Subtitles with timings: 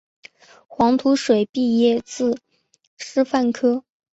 [0.67, 2.35] 黄土水毕业自
[2.97, 3.83] 师范科